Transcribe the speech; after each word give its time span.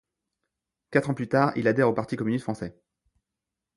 Quatre 0.89 1.11
ans 1.11 1.13
plus 1.13 1.27
tard, 1.29 1.53
il 1.55 1.67
adhère 1.67 1.87
au 1.87 1.93
Parti 1.93 2.15
communiste 2.15 2.41
français. 2.45 2.75